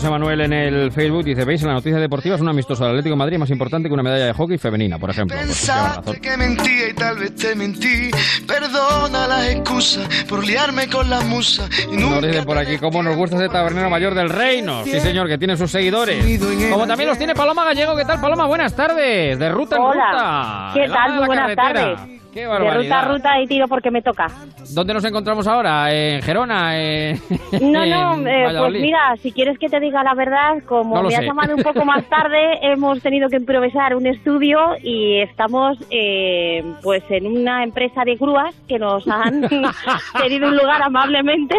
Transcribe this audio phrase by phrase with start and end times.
[0.00, 3.12] José Manuel en el Facebook, dice, veis, la noticia deportiva es un amistoso del Atlético
[3.12, 5.36] de Madrid más importante que una medalla de hockey femenina, por ejemplo.
[5.36, 8.10] Pues Pensaste que mentía y tal vez te mentí.
[8.48, 11.68] Perdona las excusas por liarme con la musa.
[11.92, 14.84] Y Nos nunca dicen por aquí cómo nos gusta ese tabernero mayor del reino.
[14.84, 16.24] Sí, señor, que tiene sus seguidores.
[16.70, 17.94] Como también los tiene Paloma Gallego.
[17.94, 18.46] ¿Qué tal, Paloma?
[18.46, 19.38] Buenas tardes.
[19.38, 20.12] De ruta en Hola.
[20.12, 20.70] ruta.
[20.80, 21.14] ¿Qué tal?
[21.16, 21.94] Muy buenas carretera.
[21.96, 22.20] tardes.
[22.32, 24.28] Qué De ruta a ruta y tiro porque me toca.
[24.72, 25.92] ¿Dónde nos encontramos ahora?
[25.92, 26.78] ¿En Gerona?
[26.78, 27.20] ¿En
[27.60, 31.16] No, no, eh, pues mira, si quieres que te diga la verdad, como No me
[31.16, 36.62] has llamado un poco más tarde, hemos tenido que improvisar un estudio y estamos eh,
[36.82, 39.48] pues en una empresa de grúas que nos han
[40.20, 41.56] cedido un lugar amablemente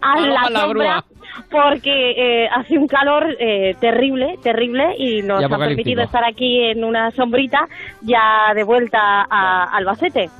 [0.00, 0.68] a la sombra.
[0.68, 1.04] grúa.
[1.50, 2.10] Porque
[2.44, 7.10] eh, hace un calor eh, terrible, terrible, y nos ha permitido estar aquí en una
[7.10, 7.66] sombrita
[8.02, 10.30] ya de vuelta a Albacete.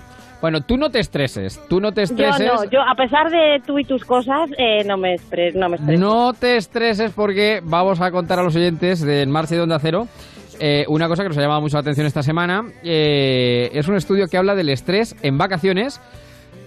[0.40, 1.58] Bueno, tú no te estreses.
[1.68, 2.46] Tú no te Yo estreses.
[2.46, 5.76] no, yo a pesar de tú y tus cosas, eh, no me espre- no me
[5.76, 6.00] estreso.
[6.00, 9.62] No te estreses porque vamos a contar a los oyentes de En Marcha y de
[9.62, 10.06] Onda Cero
[10.60, 12.62] eh, una cosa que nos ha llamado mucho la atención esta semana.
[12.84, 16.00] Eh, es un estudio que habla del estrés en vacaciones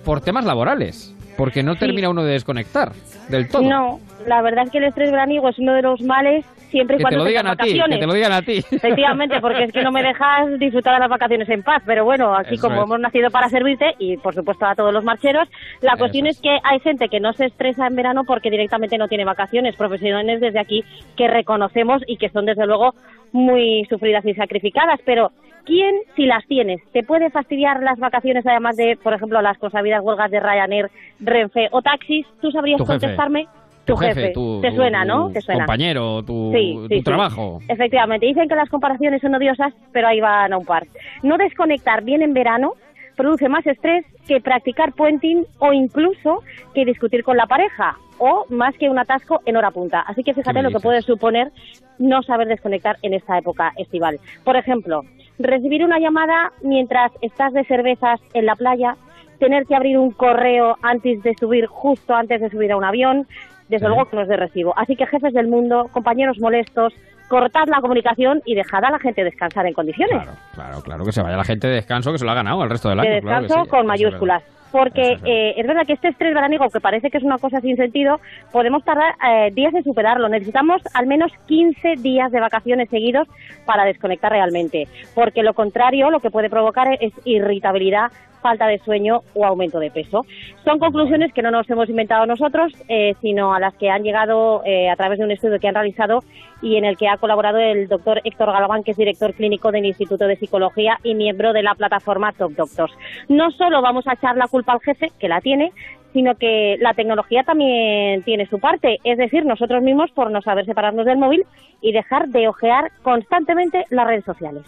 [0.03, 1.13] por temas laborales.
[1.37, 1.79] Porque no Sí.
[1.79, 2.91] termina uno de desconectar
[3.29, 3.61] del todo.
[3.61, 6.97] No, la verdad es que el estrés veraniego es uno de los males siempre y
[6.97, 7.99] que te cuando lo digan tengas a ti, que vacaciones.
[7.99, 8.57] te lo digan a ti.
[8.71, 11.81] Efectivamente, porque es que no me dejas disfrutar de las vacaciones en paz.
[11.85, 12.83] Pero bueno, aquí Eso como es.
[12.85, 15.47] hemos nacido para servirte y por supuesto a todos los marcheros,
[15.81, 16.35] la Eso cuestión es.
[16.37, 16.41] es.
[16.41, 19.75] que hay gente que no se estresa en verano porque directamente no tiene vacaciones.
[19.75, 20.83] Profesionales desde aquí
[21.15, 22.95] que reconocemos y que son desde luego
[23.31, 24.99] muy sufridas y sacrificadas.
[25.05, 25.31] Pero
[25.67, 30.01] ¿quién, si las tienes, te puede fastidiar las vacaciones además de, por ejemplo, las consabidas
[30.01, 32.25] huelgas de Ryanair, Renfe o taxis?
[32.41, 33.47] ¿Tú sabrías contestarme?
[33.85, 35.29] Tu jefe, tu, te suena, tu ¿no?
[35.31, 35.61] Te suena.
[35.65, 37.03] compañero, tu, Sí, tu sí, sí.
[37.03, 37.59] trabajo.
[37.69, 40.87] Efectivamente, dicen que las comparaciones son odiosas, pero ahí van a un par.
[41.23, 42.73] No desconectar bien en verano
[43.15, 46.43] produce más estrés que practicar puenting o incluso
[46.73, 50.01] que discutir con la pareja o más que un atasco en hora punta.
[50.01, 51.51] Así que fíjate lo que puede suponer
[51.97, 54.19] no saber desconectar en esta época estival.
[54.43, 55.01] Por ejemplo,
[55.39, 58.95] recibir una llamada mientras estás de cervezas en la playa,
[59.39, 63.27] tener que abrir un correo antes de subir, justo antes de subir a un avión,
[63.69, 63.93] desde Sí.
[63.93, 64.73] luego que no es de recibo.
[64.77, 66.93] Así que jefes del mundo, compañeros molestos,
[67.27, 70.23] cortad la comunicación y dejad a la gente descansar en condiciones.
[70.23, 72.63] Claro, claro, claro, que se vaya la gente de descanso que se lo ha ganado
[72.63, 73.09] el resto del año.
[73.09, 74.43] de claro que descanso sí, con mayúsculas.
[74.69, 75.27] Porque es verdad.
[75.27, 78.19] eh, es verdad que este estrés veraniego, que parece que es una cosa sin sentido,
[78.51, 80.27] podemos tardar eh, días en superarlo.
[80.27, 83.29] Necesitamos al menos 15 días de vacaciones seguidos
[83.65, 84.87] para desconectar realmente.
[85.15, 88.11] Porque lo contrario, lo que puede provocar es irritabilidad,
[88.41, 90.25] falta de sueño o aumento de peso.
[90.63, 94.61] Son conclusiones que no nos hemos inventado nosotros, eh, sino a las que han llegado
[94.65, 96.23] eh, a través de un estudio que han realizado
[96.61, 99.85] y en el que ha colaborado el doctor Héctor Galván, que es director clínico del
[99.85, 102.93] Instituto de Psicología y miembro de la plataforma Top Doctors.
[103.29, 105.71] No solo vamos a echar la culpa al jefe, que la tiene,
[106.13, 110.65] sino que la tecnología también tiene su parte, es decir, nosotros mismos por no saber
[110.65, 111.45] separarnos del móvil
[111.81, 114.63] y dejar de ojear constantemente las redes sociales.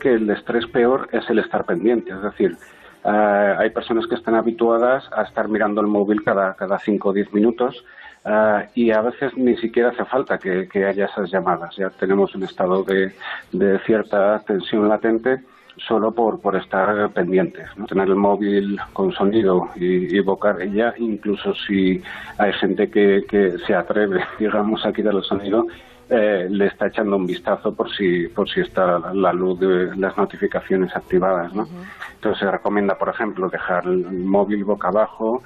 [0.00, 2.56] que el estrés peor es el estar pendiente, es decir,
[3.04, 7.12] eh, hay personas que están habituadas a estar mirando el móvil cada cada cinco o
[7.12, 7.84] diez minutos
[8.26, 11.76] eh, y a veces ni siquiera hace falta que, que haya esas llamadas.
[11.76, 13.12] Ya tenemos un estado de,
[13.52, 15.40] de cierta tensión latente
[15.86, 17.86] solo por, por estar pendientes, ¿no?
[17.86, 22.02] tener el móvil con sonido y, y evocar ella, incluso si
[22.38, 25.66] hay gente que, que se atreve, digamos, a quitar el sonido,
[26.08, 30.16] eh, le está echando un vistazo por si por si está la luz de las
[30.16, 31.66] notificaciones activadas, ¿no?
[32.14, 35.42] Entonces se recomienda, por ejemplo, dejar el móvil boca abajo.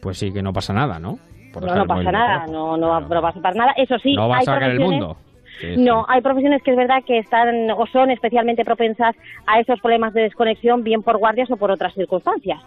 [0.00, 1.20] Pues sí, que no pasa nada, ¿no?
[1.52, 3.72] Por No, no pasa nada, no, no, va, no va a pasar nada.
[3.76, 5.16] Eso sí, No va a hay sacar el mundo.
[5.60, 5.80] Sí, sí.
[5.80, 9.14] No, hay profesiones que es verdad que están o son especialmente propensas
[9.46, 12.60] a esos problemas de desconexión, bien por guardias o por otras circunstancias.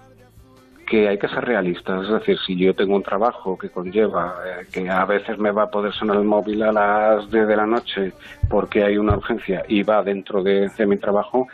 [0.86, 4.66] Que hay que ser realistas, es decir, si yo tengo un trabajo que conlleva eh,
[4.72, 7.66] que a veces me va a poder sonar el móvil a las 10 de la
[7.66, 8.14] noche
[8.50, 11.48] porque hay una urgencia y va dentro de, de mi trabajo,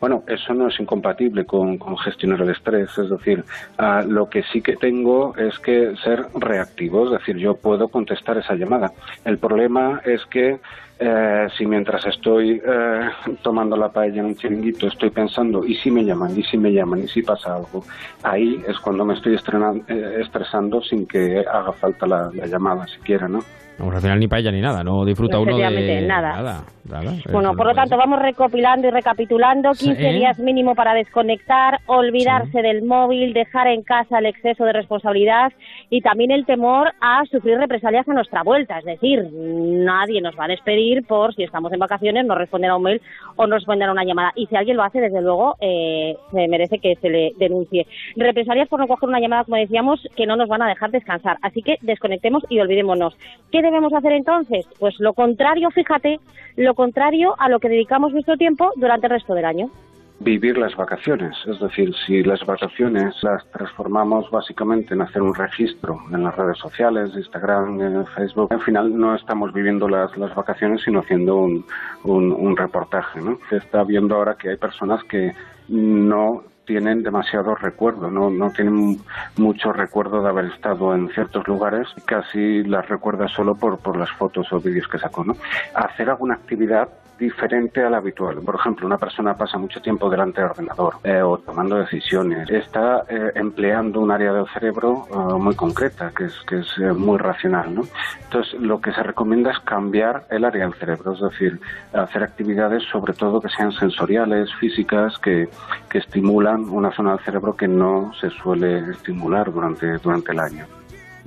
[0.00, 3.44] bueno, eso no es incompatible con, con gestionar el estrés, es decir,
[3.78, 8.36] ah, lo que sí que tengo es que ser reactivo, es decir, yo puedo contestar
[8.36, 8.92] esa llamada.
[9.24, 10.60] El problema es que
[10.98, 13.00] eh, si mientras estoy eh,
[13.42, 16.38] tomando la paella en un chiringuito estoy pensando, ¿y si me llaman?
[16.38, 17.00] ¿y si me llaman?
[17.04, 17.84] ¿y si pasa algo?
[18.22, 22.86] Ahí es cuando me estoy estrenan- eh, estresando sin que haga falta la, la llamada
[22.86, 23.40] siquiera, ¿no?
[23.78, 26.36] Vamos, al final ni paella ni nada, no disfruta uno de nada.
[26.42, 26.64] nada.
[26.88, 27.12] nada.
[27.30, 30.18] Bueno, por no lo tanto, vamos recopilando y recapitulando 15 Sí.
[30.18, 35.52] días mínimo para desconectar, olvidarse del móvil, dejar en casa el exceso de responsabilidad
[35.90, 38.78] y también el temor a sufrir represalias a nuestra vuelta.
[38.78, 42.76] Es decir, nadie nos va a despedir por si estamos en vacaciones, no responder a
[42.76, 43.02] un mail
[43.36, 44.32] o no responder a una llamada.
[44.36, 47.86] Y si alguien lo hace, desde luego, eh, se merece que se le denuncie.
[48.16, 51.36] Represalias por no coger una llamada, como decíamos, que no nos van a dejar descansar.
[51.42, 53.14] Así que desconectemos y olvidémonos.
[53.52, 54.66] ¿Qué debemos hacer entonces?
[54.78, 56.18] Pues lo contrario, fíjate,
[56.56, 59.70] lo contrario a lo que dedicamos nuestro tiempo durante el resto del año
[60.18, 61.36] vivir las vacaciones.
[61.46, 66.58] Es decir, si las vacaciones las transformamos básicamente en hacer un registro en las redes
[66.58, 71.64] sociales, Instagram, eh, Facebook, al final no estamos viviendo las, las vacaciones, sino haciendo un,
[72.04, 73.20] un, reportaje.
[73.20, 73.38] ¿no?
[73.50, 75.34] Se está viendo ahora que hay personas que
[75.68, 78.98] no tienen demasiado recuerdo, no, no tienen
[79.36, 84.10] mucho recuerdo de haber estado en ciertos lugares, casi las recuerda solo por, por las
[84.12, 85.24] fotos o vídeos que sacó.
[85.24, 85.36] ¿no?
[85.74, 88.40] Hacer alguna actividad diferente a la habitual.
[88.42, 93.04] Por ejemplo, una persona pasa mucho tiempo delante del ordenador eh, o tomando decisiones, está
[93.08, 97.74] eh, empleando un área del cerebro eh, muy concreta, que es, que es muy racional.
[97.74, 97.82] ¿no?
[98.24, 101.60] Entonces, lo que se recomienda es cambiar el área del cerebro, es decir,
[101.92, 105.48] hacer actividades sobre todo que sean sensoriales, físicas, que,
[105.88, 110.66] que estimulan una zona del cerebro que no se suele estimular durante, durante el año.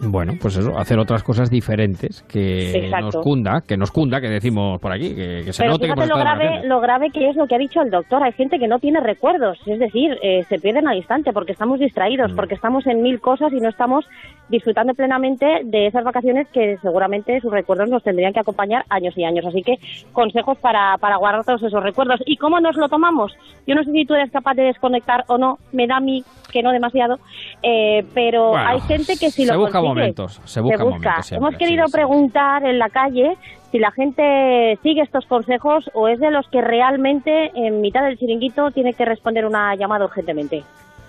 [0.01, 4.79] Bueno, pues eso, hacer otras cosas diferentes que nos cunda, que nos cunda, que decimos
[4.79, 7.57] por aquí, que, se note que lo grave, lo grave que es lo que ha
[7.57, 8.23] dicho el doctor.
[8.23, 11.79] Hay gente que no tiene recuerdos, es decir, eh, se pierden al instante porque estamos
[11.79, 12.35] distraídos, mm.
[12.35, 14.05] porque estamos en mil cosas y no estamos
[14.49, 19.23] disfrutando plenamente de esas vacaciones que seguramente sus recuerdos nos tendrían que acompañar años y
[19.23, 19.45] años.
[19.45, 19.75] Así que
[20.13, 22.21] consejos para, para guardar todos esos recuerdos.
[22.25, 23.33] ¿Y cómo nos lo tomamos?
[23.67, 26.23] Yo no sé si tú eres capaz de desconectar o no, me da a mí
[26.51, 27.17] que no demasiado,
[27.61, 32.65] eh, pero hay gente que si lo busca momentos, se busca, Momentos Hemos querido preguntar
[32.65, 33.37] en la calle
[33.71, 38.17] si la gente sigue estos consejos o es de los que realmente en mitad del
[38.17, 40.63] chiringuito tiene que responder una llamada urgentemente.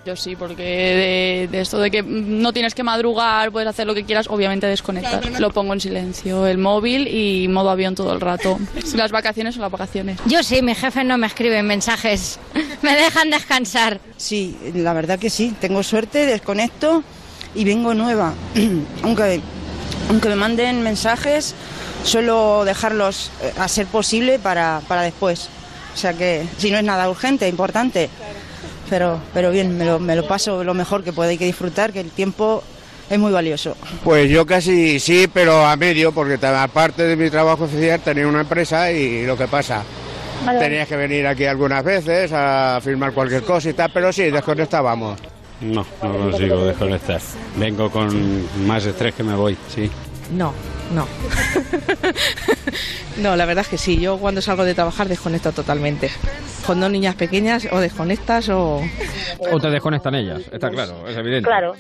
[0.07, 4.05] Yo sí, porque de, esto de que no tienes que madrugar, puedes hacer lo que
[4.05, 5.39] quieras, obviamente desconectas.
[5.39, 8.59] Lo pongo en silencio, el móvil y modo avión todo el rato.
[8.95, 10.19] Las vacaciones son las vacaciones.
[10.25, 12.41] Yo sí, mi jefe no me escribe mensajes,
[12.83, 14.01] me dejan descansar.
[14.17, 17.05] Sí, la verdad que sí, tengo suerte, desconecto
[17.55, 18.35] y vengo nueva.
[19.03, 19.41] aunque,
[20.09, 21.55] aunque me manden mensajes,
[22.05, 25.49] suelo dejarlos eh, a ser posible para, para después.
[25.95, 28.09] O sea que si no es nada urgente, importante
[28.91, 31.93] pero, pero bien, me lo, me lo paso lo mejor que pueda, hay que disfrutar,
[31.93, 32.63] que el tiempo
[33.09, 33.77] es muy valioso.
[34.05, 38.41] Pues yo casi sí, pero a medio, porque aparte de mi trabajo oficial tenía una
[38.41, 39.85] empresa y lo que pasa,
[40.59, 45.19] tenías que venir aquí algunas veces a firmar cualquier cosa y tal, pero sí, desconectábamos.
[45.61, 47.21] No, no consigo desconectar.
[47.57, 49.91] Vengo con más estrés que me voy, sí.
[50.37, 50.53] No,
[50.95, 51.07] no.
[53.19, 53.99] no, la verdad es que sí.
[54.01, 56.11] Yo cuando salgo de trabajar desconecto totalmente.
[56.67, 58.81] Con dos niñas pequeñas o desconectas o...
[59.53, 61.49] O te desconectan ellas, está claro, es evidente.
[61.49, 61.75] Claro.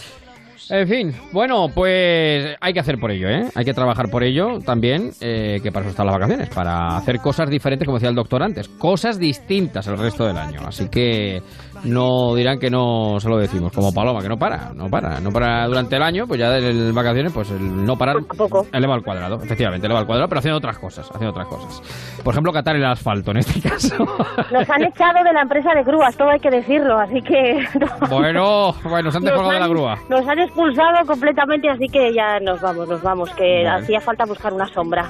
[0.68, 3.48] En fin, bueno, pues hay que hacer por ello, ¿eh?
[3.54, 7.18] Hay que trabajar por ello también, eh, que para eso están las vacaciones, para hacer
[7.18, 10.60] cosas diferentes, como decía el doctor antes, cosas distintas el resto del año.
[10.66, 11.40] Así que
[11.84, 15.30] no dirán que no se lo decimos, como Paloma, que no para, no para, no
[15.30, 18.66] para durante el año, pues ya en vacaciones, pues el no parar poco.
[18.72, 22.20] eleva al cuadrado, efectivamente, eleva al cuadrado, pero haciendo otras cosas, haciendo otras cosas.
[22.22, 23.96] Por ejemplo, catar el asfalto en este caso.
[23.98, 27.64] Nos han echado de la empresa de grúas, todo hay que decirlo, así que...
[28.10, 29.96] Bueno, bueno, nos han dejado de la grúa.
[30.08, 34.52] Nos han expulsado completamente, así que ya nos vamos, nos vamos, que hacía falta buscar
[34.52, 35.08] una sombra.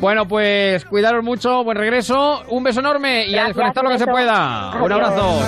[0.00, 4.06] Bueno, pues cuidaros mucho, buen regreso, un beso enorme y a desconectar lo que se
[4.06, 4.72] pueda.
[4.82, 5.40] Un abrazo.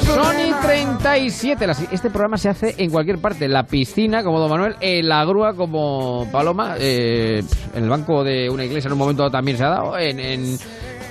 [0.00, 1.66] Sony 37.
[1.92, 3.44] Este programa se hace en cualquier parte.
[3.44, 4.74] En la piscina, como Don Manuel.
[4.80, 6.74] En la grúa, como Paloma.
[6.78, 7.42] Eh,
[7.74, 9.96] en el banco de una iglesia, en un momento también se ha dado.
[9.96, 10.56] En, en,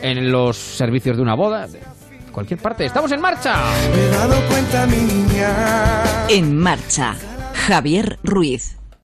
[0.01, 1.67] en los servicios de una boda.
[2.39, 2.85] En cualquier parte.
[2.85, 3.53] ¡Estamos en marcha!
[3.93, 6.03] Me he dado cuenta, mi niña.
[6.29, 7.13] En marcha.
[7.67, 8.77] Javier Ruiz.